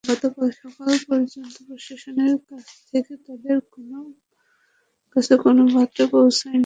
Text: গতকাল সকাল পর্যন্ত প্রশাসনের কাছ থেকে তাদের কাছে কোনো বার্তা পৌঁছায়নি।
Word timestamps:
গতকাল 0.03 0.49
সকাল 0.61 0.91
পর্যন্ত 1.07 1.55
প্রশাসনের 1.67 2.35
কাছ 2.47 2.67
থেকে 2.89 3.13
তাদের 3.25 3.57
কাছে 5.15 5.33
কোনো 5.43 5.61
বার্তা 5.73 6.03
পৌঁছায়নি। 6.13 6.59